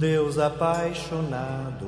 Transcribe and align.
Deus 0.00 0.38
apaixonado 0.38 1.86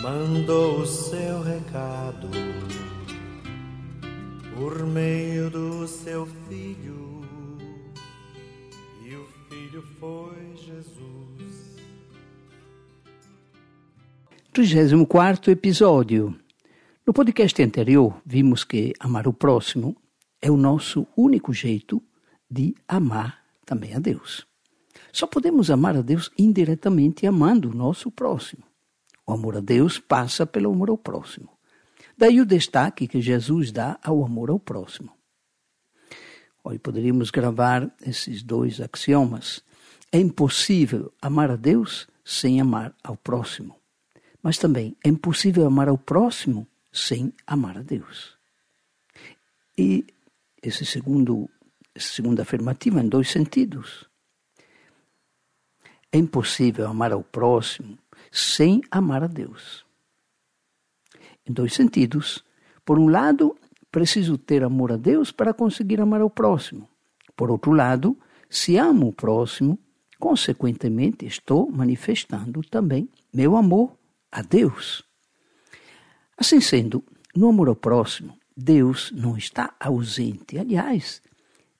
mandou 0.00 0.82
o 0.82 0.86
seu 0.86 1.42
recado 1.42 2.28
por 4.54 4.86
meio 4.86 5.50
do 5.50 5.88
seu 5.88 6.24
filho, 6.48 7.22
e 9.04 9.12
o 9.16 9.26
filho 9.48 9.82
foi 9.98 10.54
Jesus. 10.54 11.76
34 14.52 15.50
episódio. 15.50 16.32
No 17.04 17.12
podcast 17.12 17.60
anterior, 17.60 18.22
vimos 18.24 18.62
que 18.62 18.92
amar 19.00 19.26
o 19.26 19.32
próximo 19.32 19.96
é 20.40 20.48
o 20.48 20.56
nosso 20.56 21.08
único 21.16 21.52
jeito 21.52 22.00
de 22.48 22.76
amar 22.86 23.42
também 23.66 23.96
a 23.96 23.98
Deus. 23.98 24.46
Só 25.12 25.26
podemos 25.26 25.70
amar 25.70 25.96
a 25.96 26.02
Deus 26.02 26.30
indiretamente 26.38 27.26
amando 27.26 27.70
o 27.70 27.74
nosso 27.74 28.10
próximo. 28.10 28.62
O 29.26 29.32
amor 29.32 29.56
a 29.56 29.60
Deus 29.60 29.98
passa 29.98 30.46
pelo 30.46 30.72
amor 30.72 30.90
ao 30.90 30.98
próximo. 30.98 31.50
Daí 32.16 32.40
o 32.40 32.46
destaque 32.46 33.06
que 33.06 33.20
Jesus 33.20 33.70
dá 33.70 33.98
ao 34.02 34.24
amor 34.24 34.50
ao 34.50 34.58
próximo. 34.58 35.12
Poderíamos 36.82 37.30
gravar 37.30 37.90
esses 38.04 38.42
dois 38.42 38.80
axiomas. 38.80 39.62
É 40.12 40.18
impossível 40.18 41.12
amar 41.22 41.50
a 41.50 41.56
Deus 41.56 42.06
sem 42.24 42.60
amar 42.60 42.94
ao 43.02 43.16
próximo. 43.16 43.76
Mas 44.42 44.58
também 44.58 44.96
é 45.04 45.08
impossível 45.08 45.66
amar 45.66 45.88
ao 45.88 45.96
próximo 45.96 46.66
sem 46.92 47.32
amar 47.46 47.78
a 47.78 47.82
Deus. 47.82 48.36
E 49.76 50.04
esse 50.62 50.84
segundo, 50.84 51.48
essa 51.94 52.12
segunda 52.12 52.42
afirmativa 52.42 53.00
em 53.00 53.08
dois 53.08 53.30
sentidos. 53.30 54.06
É 56.12 56.18
impossível 56.18 56.86
amar 56.86 57.12
ao 57.12 57.22
próximo 57.22 57.98
sem 58.30 58.82
amar 58.90 59.22
a 59.22 59.26
Deus. 59.26 59.84
Em 61.46 61.52
dois 61.52 61.74
sentidos. 61.74 62.44
Por 62.84 62.98
um 62.98 63.08
lado, 63.08 63.56
preciso 63.90 64.38
ter 64.38 64.62
amor 64.62 64.92
a 64.92 64.96
Deus 64.96 65.30
para 65.30 65.54
conseguir 65.54 66.00
amar 66.00 66.20
ao 66.20 66.30
próximo. 66.30 66.88
Por 67.36 67.50
outro 67.50 67.72
lado, 67.72 68.18
se 68.48 68.76
amo 68.76 69.08
o 69.08 69.12
próximo, 69.12 69.78
consequentemente 70.18 71.26
estou 71.26 71.70
manifestando 71.70 72.62
também 72.62 73.08
meu 73.32 73.56
amor 73.56 73.96
a 74.32 74.42
Deus. 74.42 75.04
Assim 76.36 76.60
sendo, 76.60 77.04
no 77.34 77.48
amor 77.48 77.68
ao 77.68 77.76
próximo, 77.76 78.38
Deus 78.56 79.12
não 79.12 79.36
está 79.36 79.74
ausente. 79.78 80.58
Aliás, 80.58 81.22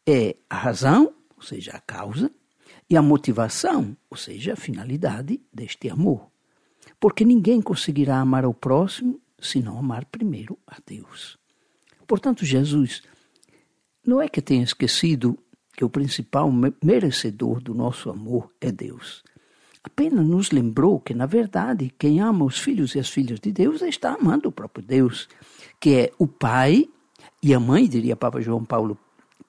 é 0.07 0.37
a 0.49 0.57
razão, 0.57 1.13
ou 1.37 1.43
seja, 1.43 1.73
a 1.73 1.81
causa, 1.81 2.31
e 2.91 2.97
a 2.97 3.03
motivação, 3.03 3.97
ou 4.09 4.17
seja, 4.17 4.55
a 4.55 4.57
finalidade 4.57 5.41
deste 5.53 5.91
amor. 5.91 6.29
Porque 6.99 7.25
ninguém 7.25 7.61
conseguirá 7.61 8.19
amar 8.19 8.45
ao 8.45 8.55
próximo 8.55 9.21
se 9.39 9.61
não 9.61 9.79
amar 9.79 10.05
primeiro 10.07 10.59
a 10.67 10.77
Deus. 10.85 11.39
Portanto, 12.07 12.45
Jesus 12.45 13.03
não 14.05 14.21
é 14.21 14.29
que 14.29 14.41
tenha 14.41 14.65
esquecido 14.65 15.39
que 15.77 15.85
o 15.85 15.91
principal 15.91 16.51
merecedor 16.83 17.61
do 17.61 17.75
nosso 17.75 18.11
amor 18.11 18.51
é 18.61 18.73
Deus. 18.73 19.23
Apenas 19.85 20.27
nos 20.27 20.51
lembrou 20.51 20.99
que, 20.99 21.15
na 21.15 21.27
verdade, 21.27 21.93
quem 21.99 22.21
ama 22.21 22.45
os 22.45 22.59
filhos 22.59 22.95
e 22.95 22.99
as 22.99 23.09
filhas 23.09 23.39
de 23.39 23.53
Deus 23.53 23.83
está 23.83 24.15
amando 24.15 24.49
o 24.49 24.53
próprio 24.53 24.85
Deus, 24.85 25.29
que 25.79 25.95
é 25.95 26.13
o 26.19 26.27
pai 26.27 26.89
e 27.43 27.55
a 27.55 27.61
mãe, 27.61 27.87
diria 27.87 28.17
Papa 28.17 28.41
João 28.41 28.65
Paulo 28.65 28.99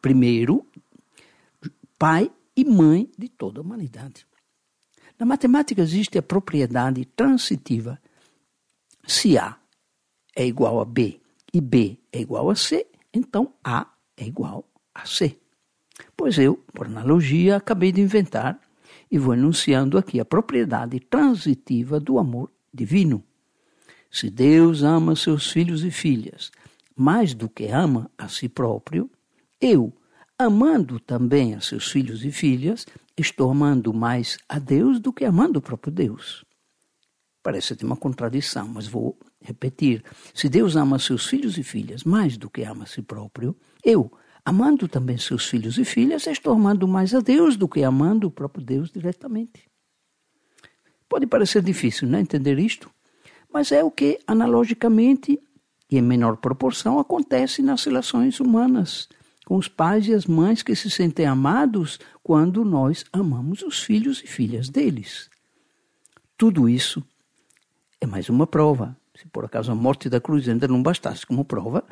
I, 0.06 0.46
pai 1.98 2.32
e 2.60 2.66
mãe 2.66 3.10
de 3.18 3.30
toda 3.30 3.62
a 3.62 3.64
humanidade. 3.64 4.28
Na 5.18 5.26
matemática 5.26 5.82
existe 5.82 6.18
a 6.18 6.22
propriedade 6.22 7.06
transitiva. 7.06 7.98
Se 9.08 9.38
A 9.38 9.58
é 10.36 10.46
igual 10.46 10.82
a 10.82 10.86
B 10.86 11.22
e 11.54 11.62
B 11.62 11.98
é 12.12 12.20
igual 12.20 12.50
a 12.50 12.56
C, 12.56 12.86
então 13.14 13.54
A 13.64 13.88
é 14.18 14.26
igual 14.26 14.66
a 14.94 15.06
C. 15.06 15.40
Pois 16.18 16.38
eu, 16.38 16.58
por 16.74 16.88
analogia, 16.88 17.56
acabei 17.56 17.94
de 17.94 18.02
inventar 18.02 18.60
e 19.10 19.18
vou 19.18 19.34
enunciando 19.34 19.98
aqui 19.98 20.20
a 20.20 20.26
propriedade 20.26 21.00
transitiva 21.00 21.98
do 21.98 22.20
amor 22.20 22.52
divino. 22.74 23.24
Se 24.12 24.30
Deus 24.30 24.84
ama 24.84 25.16
seus 25.16 25.50
filhos 25.50 25.86
e 25.86 25.92
filhas 25.92 26.52
mais 26.94 27.34
do 27.34 27.48
que 27.48 27.68
ama 27.68 28.12
a 28.18 28.28
si 28.28 28.50
próprio, 28.50 29.10
eu, 29.62 29.94
amando 30.42 31.02
também 31.02 31.54
a 31.54 31.60
seus 31.60 31.92
filhos 31.92 32.24
e 32.24 32.32
filhas, 32.32 32.86
estou 33.18 33.52
amando 33.52 33.94
mais 33.94 34.38
a 34.48 34.58
Deus 34.58 34.98
do 34.98 35.12
que 35.12 35.26
amando 35.26 35.60
o 35.60 35.62
próprio 35.62 35.92
Deus. 35.92 36.46
Parece 37.44 37.76
ter 37.76 37.86
uma 37.86 37.98
contradição, 37.98 38.66
mas 38.66 38.88
vou 38.88 39.20
repetir. 39.42 40.02
Se 40.34 40.48
Deus 40.48 40.78
ama 40.78 40.98
seus 40.98 41.28
filhos 41.28 41.58
e 41.58 41.64
filhas 41.64 42.06
mais 42.06 42.38
do 42.38 42.50
que 42.50 42.64
ama 42.64 42.86
a 42.86 42.88
si 42.88 43.02
próprio, 43.02 43.54
eu, 43.84 44.10
amando 44.46 44.88
também 44.88 45.18
seus 45.18 45.46
filhos 45.46 45.78
e 45.78 45.84
filhas, 45.84 46.26
estou 46.26 46.54
amando 46.54 46.88
mais 46.88 47.14
a 47.14 47.20
Deus 47.20 47.58
do 47.58 47.68
que 47.68 47.84
amando 47.84 48.28
o 48.28 48.32
próprio 48.32 48.64
Deus 48.64 48.90
diretamente. 48.90 49.70
Pode 51.10 51.28
parecer 51.28 51.62
difícil 51.62 52.08
não 52.08 52.20
entender 52.20 52.58
isto, 52.60 52.90
mas 53.52 53.74
é 53.74 53.84
o 53.84 53.92
que 53.92 54.20
analogicamente 54.26 55.38
e 55.92 55.98
em 55.98 56.02
menor 56.02 56.38
proporção 56.38 56.98
acontece 56.98 57.62
nas 57.62 57.84
relações 57.84 58.40
humanas 58.40 59.10
com 59.50 59.58
os 59.58 59.68
pais 59.68 60.08
e 60.08 60.14
as 60.14 60.28
mães 60.28 60.62
que 60.62 60.76
se 60.76 60.92
sentem 60.92 61.26
amados 61.26 62.00
quando 62.22 62.64
nós 62.64 63.04
amamos 63.12 63.64
os 63.64 63.82
filhos 63.82 64.22
e 64.24 64.28
filhas 64.28 64.70
deles. 64.70 65.28
Tudo 66.38 66.70
isso 66.70 67.04
é 68.00 68.06
mais 68.06 68.30
uma 68.30 68.46
prova. 68.46 68.96
Se 69.16 69.28
por 69.28 69.44
acaso 69.44 69.72
a 69.72 69.76
morte 69.76 70.08
da 70.08 70.22
cruz 70.22 70.48
ainda 70.48 70.68
não 70.68 70.84
bastasse 70.84 71.26
como 71.26 71.44
prova 71.44 71.84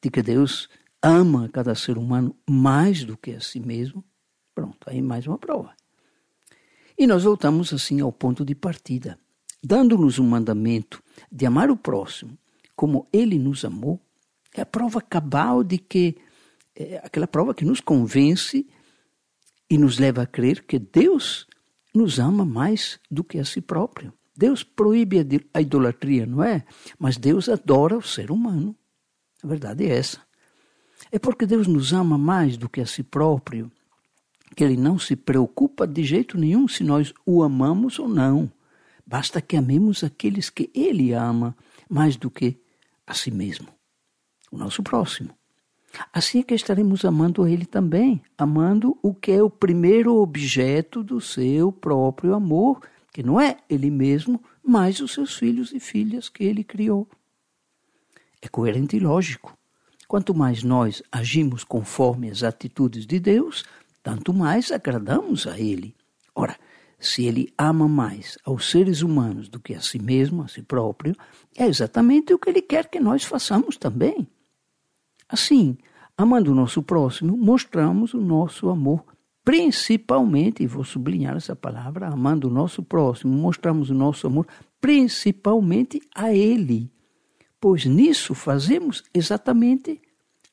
de 0.00 0.10
que 0.10 0.22
Deus 0.22 0.68
ama 1.02 1.48
cada 1.48 1.74
ser 1.74 1.98
humano 1.98 2.36
mais 2.48 3.02
do 3.02 3.16
que 3.16 3.32
a 3.32 3.40
si 3.40 3.58
mesmo, 3.58 4.04
pronto, 4.54 4.88
aí 4.88 5.02
mais 5.02 5.26
uma 5.26 5.38
prova. 5.38 5.74
E 6.96 7.04
nós 7.04 7.24
voltamos 7.24 7.72
assim 7.72 8.00
ao 8.00 8.12
ponto 8.12 8.44
de 8.44 8.54
partida, 8.54 9.18
dando-nos 9.60 10.20
um 10.20 10.24
mandamento 10.28 11.02
de 11.32 11.46
amar 11.46 11.68
o 11.68 11.76
próximo 11.76 12.38
como 12.76 13.08
ele 13.12 13.40
nos 13.40 13.64
amou, 13.64 14.00
é 14.54 14.60
a 14.60 14.66
prova 14.66 15.00
cabal 15.00 15.64
de 15.64 15.76
que 15.76 16.16
é 16.74 16.98
aquela 16.98 17.26
prova 17.26 17.54
que 17.54 17.64
nos 17.64 17.80
convence 17.80 18.66
e 19.68 19.78
nos 19.78 19.98
leva 19.98 20.22
a 20.22 20.26
crer 20.26 20.64
que 20.64 20.78
Deus 20.78 21.46
nos 21.94 22.18
ama 22.18 22.44
mais 22.44 22.98
do 23.10 23.22
que 23.24 23.38
a 23.38 23.44
si 23.44 23.60
próprio. 23.60 24.12
Deus 24.36 24.62
proíbe 24.62 25.18
a 25.52 25.60
idolatria, 25.60 26.24
não 26.24 26.42
é? 26.42 26.64
Mas 26.98 27.16
Deus 27.16 27.48
adora 27.48 27.96
o 27.96 28.02
ser 28.02 28.30
humano. 28.30 28.74
A 29.42 29.46
verdade 29.46 29.84
é 29.84 29.96
essa. 29.96 30.20
É 31.10 31.18
porque 31.18 31.46
Deus 31.46 31.66
nos 31.66 31.92
ama 31.92 32.16
mais 32.16 32.56
do 32.56 32.68
que 32.68 32.80
a 32.80 32.86
si 32.86 33.02
próprio 33.02 33.70
que 34.54 34.64
ele 34.64 34.76
não 34.76 34.98
se 34.98 35.14
preocupa 35.14 35.86
de 35.86 36.02
jeito 36.02 36.36
nenhum 36.36 36.66
se 36.66 36.82
nós 36.82 37.14
o 37.24 37.42
amamos 37.42 37.98
ou 37.98 38.08
não. 38.08 38.50
Basta 39.06 39.40
que 39.40 39.56
amemos 39.56 40.04
aqueles 40.04 40.50
que 40.50 40.70
ele 40.74 41.12
ama 41.12 41.56
mais 41.88 42.16
do 42.16 42.30
que 42.30 42.60
a 43.06 43.14
si 43.14 43.30
mesmo, 43.30 43.68
o 44.50 44.56
nosso 44.56 44.82
próximo. 44.82 45.36
Assim 46.12 46.40
é 46.40 46.42
que 46.42 46.54
estaremos 46.54 47.04
amando 47.04 47.46
Ele 47.46 47.66
também, 47.66 48.22
amando 48.38 48.96
o 49.02 49.12
que 49.12 49.32
é 49.32 49.42
o 49.42 49.50
primeiro 49.50 50.16
objeto 50.16 51.02
do 51.02 51.20
seu 51.20 51.72
próprio 51.72 52.34
amor, 52.34 52.80
que 53.12 53.22
não 53.22 53.40
é 53.40 53.56
Ele 53.68 53.90
mesmo, 53.90 54.42
mas 54.62 55.00
os 55.00 55.12
seus 55.12 55.34
filhos 55.34 55.72
e 55.72 55.80
filhas 55.80 56.28
que 56.28 56.44
Ele 56.44 56.62
criou. 56.62 57.08
É 58.40 58.48
coerente 58.48 58.96
e 58.96 59.00
lógico. 59.00 59.56
Quanto 60.06 60.34
mais 60.34 60.62
nós 60.62 61.02
agimos 61.10 61.62
conforme 61.62 62.30
as 62.30 62.42
atitudes 62.42 63.06
de 63.06 63.20
Deus, 63.20 63.64
tanto 64.02 64.32
mais 64.32 64.72
agradamos 64.72 65.46
a 65.46 65.58
Ele. 65.58 65.94
Ora, 66.34 66.56
se 66.98 67.24
Ele 67.24 67.52
ama 67.56 67.86
mais 67.86 68.38
aos 68.44 68.70
seres 68.70 69.02
humanos 69.02 69.48
do 69.48 69.60
que 69.60 69.74
a 69.74 69.80
si 69.80 69.98
mesmo, 69.98 70.42
a 70.42 70.48
si 70.48 70.62
próprio, 70.62 71.14
é 71.56 71.66
exatamente 71.66 72.32
o 72.32 72.38
que 72.38 72.50
Ele 72.50 72.62
quer 72.62 72.88
que 72.88 73.00
nós 73.00 73.24
façamos 73.24 73.76
também. 73.76 74.26
Assim, 75.30 75.78
amando 76.16 76.52
o 76.52 76.54
nosso 76.54 76.82
próximo, 76.82 77.36
mostramos 77.36 78.14
o 78.14 78.20
nosso 78.20 78.68
amor, 78.68 79.04
principalmente, 79.44 80.62
e 80.62 80.66
vou 80.66 80.84
sublinhar 80.84 81.36
essa 81.36 81.54
palavra, 81.54 82.08
amando 82.08 82.48
o 82.48 82.50
nosso 82.50 82.82
próximo, 82.82 83.32
mostramos 83.32 83.90
o 83.90 83.94
nosso 83.94 84.26
amor 84.26 84.46
principalmente 84.80 86.00
a 86.14 86.32
Ele, 86.32 86.90
pois 87.60 87.84
nisso 87.84 88.34
fazemos 88.34 89.04
exatamente 89.12 90.00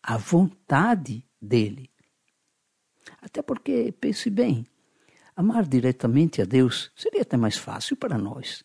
a 0.03 0.18
vontade 0.18 1.24
dele. 1.41 1.89
Até 3.21 3.41
porque, 3.41 3.94
pense 4.00 4.29
bem, 4.29 4.65
amar 5.35 5.65
diretamente 5.65 6.41
a 6.41 6.45
Deus 6.45 6.91
seria 6.95 7.21
até 7.21 7.38
mais 7.38 7.57
fácil 7.57 7.95
para 7.95 8.18
nós. 8.18 8.63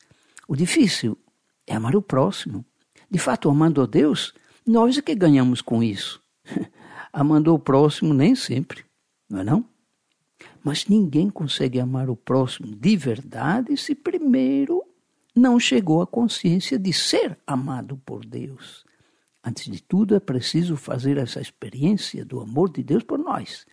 O 0.48 0.56
difícil 0.56 1.16
é 1.66 1.74
amar 1.74 1.94
o 1.94 2.02
próximo. 2.02 2.64
De 3.10 3.18
fato, 3.18 3.48
amando 3.48 3.80
a 3.80 3.86
Deus, 3.86 4.34
nós 4.66 4.96
é 4.96 5.02
que 5.02 5.14
ganhamos 5.14 5.60
com 5.60 5.82
isso. 5.82 6.20
Amando 7.12 7.54
o 7.54 7.58
próximo 7.58 8.14
nem 8.14 8.34
sempre, 8.34 8.84
não 9.28 9.40
é 9.40 9.44
não? 9.44 9.64
Mas 10.64 10.86
ninguém 10.86 11.28
consegue 11.28 11.80
amar 11.80 12.08
o 12.08 12.16
próximo 12.16 12.74
de 12.74 12.96
verdade 12.96 13.76
se 13.76 13.94
primeiro 13.94 14.82
não 15.34 15.58
chegou 15.58 16.02
à 16.02 16.06
consciência 16.06 16.78
de 16.78 16.92
ser 16.92 17.38
amado 17.46 18.00
por 18.04 18.24
Deus. 18.24 18.84
Antes 19.42 19.70
de 19.70 19.82
tudo, 19.82 20.14
é 20.14 20.20
preciso 20.20 20.76
fazer 20.76 21.16
essa 21.16 21.40
experiência 21.40 22.24
do 22.24 22.40
amor 22.40 22.70
de 22.70 22.82
Deus 22.82 23.02
por 23.02 23.18
nós, 23.18 23.66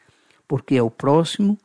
porque 0.48 0.78
ao 0.78 0.90
próximo 0.90 1.58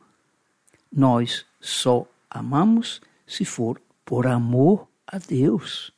nós 0.91 1.45
só 1.59 2.07
amamos 2.29 3.01
se 3.25 3.43
for 3.43 3.81
por 4.05 4.27
amor 4.27 4.87
a 5.07 5.17
Deus. 5.17 5.91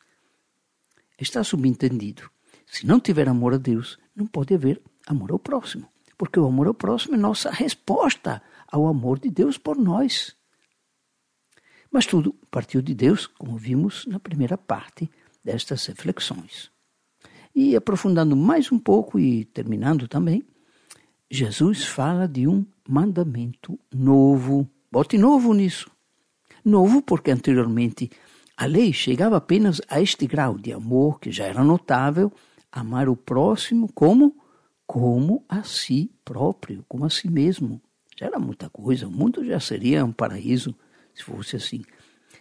Está 1.19 1.43
subentendido. 1.43 2.29
Se 2.67 2.85
não 2.85 2.99
tiver 2.99 3.27
amor 3.27 3.53
a 3.53 3.57
Deus, 3.57 3.97
não 4.15 4.27
pode 4.27 4.53
haver 4.53 4.81
amor 5.07 5.31
ao 5.31 5.39
próximo, 5.39 5.87
porque 6.17 6.39
o 6.39 6.45
amor 6.45 6.67
ao 6.67 6.73
próximo 6.73 7.15
é 7.15 7.17
nossa 7.17 7.49
resposta 7.49 8.41
ao 8.67 8.85
amor 8.87 9.19
de 9.19 9.29
Deus 9.29 9.57
por 9.57 9.77
nós. 9.77 10.35
Mas 11.91 12.05
tudo 12.05 12.35
partiu 12.51 12.81
de 12.81 12.93
Deus, 12.93 13.25
como 13.25 13.57
vimos 13.57 14.05
na 14.05 14.19
primeira 14.19 14.57
parte 14.57 15.09
destas 15.43 15.85
reflexões. 15.85 16.69
E 17.55 17.75
aprofundando 17.75 18.35
mais 18.35 18.71
um 18.71 18.77
pouco 18.77 19.17
e 19.19 19.45
terminando 19.45 20.07
também, 20.07 20.43
Jesus 21.31 21.85
fala 21.85 22.27
de 22.27 22.47
um 22.47 22.65
mandamento 22.87 23.79
novo. 23.91 24.69
Bote 24.91 25.17
novo 25.17 25.53
nisso. 25.53 25.89
Novo 26.63 27.01
porque 27.01 27.31
anteriormente 27.31 28.11
a 28.55 28.65
lei 28.65 28.91
chegava 28.91 29.37
apenas 29.37 29.81
a 29.89 30.01
este 30.01 30.27
grau 30.27 30.57
de 30.57 30.73
amor 30.73 31.19
que 31.19 31.31
já 31.31 31.45
era 31.45 31.63
notável, 31.63 32.31
amar 32.71 33.09
o 33.09 33.15
próximo 33.15 33.91
como 33.93 34.35
como 34.87 35.43
a 35.49 35.63
si 35.63 36.09
próprio, 36.23 36.85
como 36.87 37.03
a 37.03 37.09
si 37.09 37.29
mesmo. 37.29 37.81
Já 38.17 38.27
era 38.27 38.39
muita 38.39 38.69
coisa, 38.69 39.07
o 39.07 39.11
mundo 39.11 39.45
já 39.45 39.59
seria 39.59 40.05
um 40.05 40.13
paraíso 40.13 40.73
se 41.13 41.23
fosse 41.23 41.57
assim. 41.57 41.83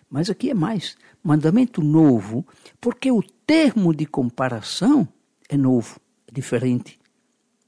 Mas 0.09 0.31
aqui 0.31 0.51
é 0.51 0.55
mais, 0.55 0.97
mandamento 1.23 1.83
novo, 1.83 2.47
porque 2.81 3.11
o 3.11 3.23
termo 3.45 3.93
de 3.93 4.07
comparação 4.07 5.09
é 5.49 5.57
novo, 5.57 6.01
é 6.29 6.33
diferente, 6.33 6.99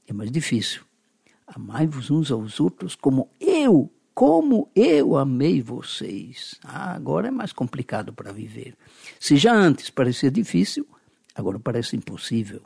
é 0.07 0.13
mais 0.13 0.31
difícil. 0.31 0.83
Amai-vos 1.45 2.09
uns 2.09 2.31
aos 2.31 2.59
outros 2.59 2.95
como 2.95 3.29
eu, 3.39 3.91
como 4.13 4.69
eu 4.75 5.17
amei 5.17 5.61
vocês. 5.61 6.59
Ah, 6.63 6.93
agora 6.93 7.27
é 7.27 7.31
mais 7.31 7.51
complicado 7.51 8.13
para 8.13 8.31
viver. 8.31 8.75
Se 9.19 9.35
já 9.35 9.53
antes 9.53 9.89
parecia 9.89 10.31
difícil, 10.31 10.87
agora 11.35 11.59
parece 11.59 11.95
impossível. 11.95 12.61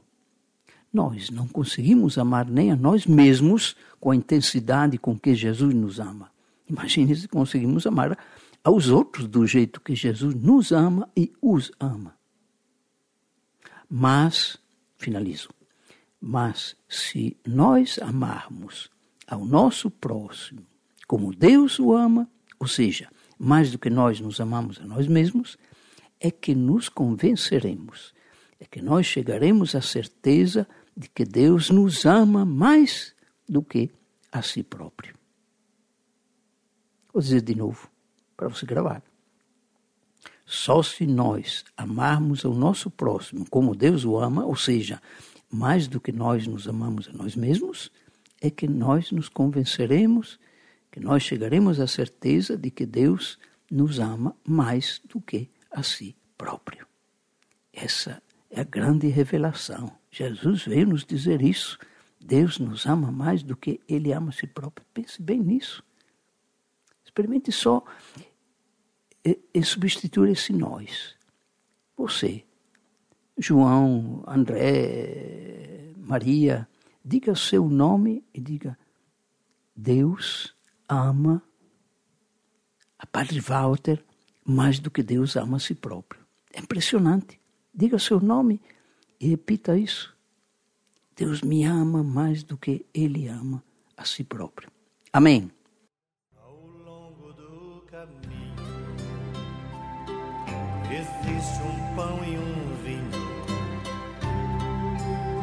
Nós 0.91 1.29
não 1.29 1.47
conseguimos 1.47 2.17
amar 2.17 2.45
nem 2.45 2.71
a 2.71 2.75
nós 2.75 3.05
mesmos 3.05 3.75
com 3.99 4.11
a 4.11 4.15
intensidade 4.15 4.97
com 4.97 5.17
que 5.17 5.33
Jesus 5.33 5.73
nos 5.73 5.99
ama. 5.99 6.31
Imagine 6.69 7.15
se 7.15 7.27
conseguimos 7.27 7.85
amar 7.85 8.17
aos 8.63 8.89
outros 8.89 9.27
do 9.27 9.45
jeito 9.45 9.81
que 9.81 9.95
Jesus 9.95 10.33
nos 10.35 10.71
ama 10.71 11.09
e 11.17 11.33
os 11.41 11.71
ama. 11.79 12.15
Mas, 13.89 14.57
finalizo, 14.97 15.49
mas 16.19 16.75
se 16.87 17.35
nós 17.45 17.99
amarmos 17.99 18.89
ao 19.27 19.45
nosso 19.45 19.91
próximo 19.91 20.65
como 21.07 21.35
Deus 21.35 21.79
o 21.79 21.93
ama, 21.93 22.29
ou 22.59 22.67
seja, 22.67 23.09
mais 23.37 23.71
do 23.71 23.77
que 23.77 23.89
nós 23.89 24.19
nos 24.19 24.39
amamos 24.39 24.79
a 24.79 24.85
nós 24.85 25.07
mesmos, 25.07 25.57
é 26.19 26.31
que 26.31 26.55
nos 26.55 26.87
convenceremos, 26.87 28.13
é 28.63 28.65
que 28.65 28.81
nós 28.81 29.05
chegaremos 29.05 29.75
à 29.75 29.81
certeza 29.81 30.65
de 30.95 31.09
que 31.09 31.25
Deus 31.25 31.69
nos 31.69 32.05
ama 32.05 32.45
mais 32.45 33.13
do 33.47 33.61
que 33.61 33.91
a 34.31 34.41
si 34.41 34.63
próprio. 34.63 35.15
Vou 37.13 37.21
dizer 37.21 37.41
de 37.41 37.55
novo 37.55 37.89
para 38.37 38.47
você 38.47 38.65
gravar. 38.65 39.03
Só 40.45 40.81
se 40.81 41.05
nós 41.05 41.65
amarmos 41.75 42.45
o 42.45 42.53
nosso 42.53 42.89
próximo 42.89 43.45
como 43.49 43.75
Deus 43.75 44.05
o 44.05 44.17
ama, 44.17 44.45
ou 44.45 44.55
seja, 44.55 45.01
mais 45.51 45.85
do 45.85 45.99
que 45.99 46.13
nós 46.13 46.47
nos 46.47 46.65
amamos 46.65 47.09
a 47.09 47.11
nós 47.11 47.35
mesmos, 47.35 47.91
é 48.39 48.49
que 48.49 48.67
nós 48.67 49.11
nos 49.11 49.27
convenceremos, 49.27 50.39
que 50.89 51.01
nós 51.01 51.23
chegaremos 51.23 51.81
à 51.81 51.87
certeza 51.87 52.57
de 52.57 52.71
que 52.71 52.85
Deus 52.85 53.37
nos 53.69 53.99
ama 53.99 54.33
mais 54.47 55.01
do 55.03 55.19
que 55.19 55.49
a 55.69 55.83
si 55.83 56.15
próprio. 56.37 56.87
Essa 57.73 58.21
é 58.55 58.61
a 58.61 58.63
grande 58.63 59.07
revelação. 59.07 59.91
Jesus 60.11 60.63
veio 60.63 60.87
nos 60.87 61.03
dizer 61.03 61.41
isso. 61.41 61.79
Deus 62.21 62.59
nos 62.59 62.85
ama 62.85 63.11
mais 63.11 63.41
do 63.41 63.57
que 63.57 63.81
ele 63.89 64.13
ama 64.13 64.29
a 64.29 64.31
si 64.31 64.45
próprio. 64.45 64.85
Pense 64.93 65.19
bem 65.21 65.41
nisso. 65.41 65.83
Experimente 67.03 67.51
só 67.51 67.83
em 69.25 69.63
substituir 69.63 70.31
esse 70.31 70.53
nós. 70.53 71.15
Você, 71.97 72.45
João, 73.37 74.23
André, 74.27 75.91
Maria, 75.97 76.67
diga 77.03 77.33
seu 77.35 77.67
nome 77.67 78.23
e 78.33 78.39
diga: 78.39 78.77
Deus 79.75 80.55
ama 80.87 81.41
a 82.99 83.05
Padre 83.07 83.39
Walter 83.39 84.03
mais 84.45 84.77
do 84.79 84.91
que 84.91 85.01
Deus 85.01 85.35
ama 85.35 85.57
a 85.57 85.59
si 85.59 85.73
próprio. 85.73 86.23
É 86.53 86.59
impressionante. 86.59 87.42
Diga 87.73 87.97
seu 87.97 88.19
nome 88.19 88.61
e 89.19 89.29
repita 89.29 89.77
isso. 89.77 90.15
Deus 91.15 91.41
me 91.41 91.63
ama 91.63 92.03
mais 92.03 92.43
do 92.43 92.57
que 92.57 92.85
ele 92.93 93.27
ama 93.27 93.63
a 93.97 94.05
si 94.05 94.23
próprio. 94.23 94.69
Amém. 95.11 95.51
Existe 100.91 101.63
um 101.63 101.95
pão 101.95 102.23
e 102.23 102.37
um 102.37 102.75
vinho 102.83 103.09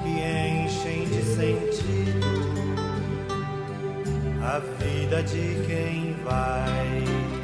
que 0.03 0.65
enchem 0.65 1.05
de 1.07 1.23
sentido 1.25 2.61
a 4.43 4.59
vida 4.59 5.23
de 5.23 5.67
quem 5.67 6.15
vai. 6.25 7.40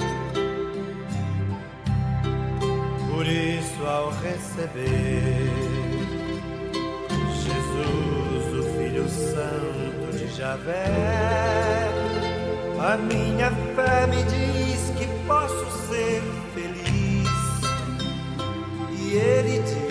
Receber 4.26 5.50
Jesus, 7.44 8.58
o 8.58 8.78
Filho 8.78 9.08
Santo 9.08 10.16
de 10.16 10.28
Javé, 10.28 10.84
a 12.80 12.96
minha 12.96 13.50
fé 13.74 14.06
me 14.06 14.22
diz 14.24 14.90
que 14.98 15.06
posso 15.26 15.88
ser 15.88 16.22
eternity. 19.46 19.85